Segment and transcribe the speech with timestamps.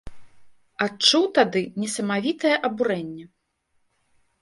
[0.85, 3.25] Адчуў тады несамавітае абурэнне!